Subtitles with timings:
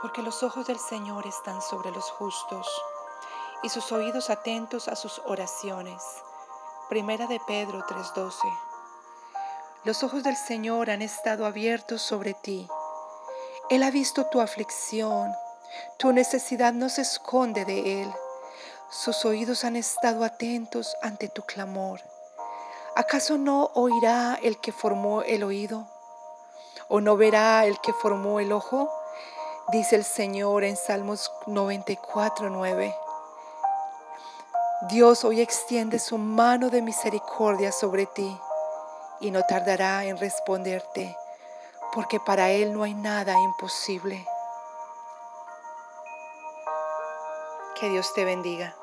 [0.00, 2.66] porque los ojos del Señor están sobre los justos
[3.62, 6.02] y sus oídos atentos a sus oraciones.
[6.88, 8.48] Primera de Pedro 3:12.
[9.84, 12.68] Los ojos del Señor han estado abiertos sobre ti.
[13.68, 15.32] Él ha visto tu aflicción,
[15.98, 18.12] tu necesidad no se esconde de Él.
[18.90, 22.00] Sus oídos han estado atentos ante tu clamor.
[22.96, 25.86] ¿Acaso no oirá el que formó el oído?
[26.88, 28.90] ¿O no verá el que formó el ojo?
[29.68, 32.92] Dice el Señor en Salmos 94, 9.
[34.88, 38.36] Dios hoy extiende su mano de misericordia sobre ti
[39.20, 41.16] y no tardará en responderte,
[41.92, 44.26] porque para Él no hay nada imposible.
[47.78, 48.74] Que Dios te bendiga.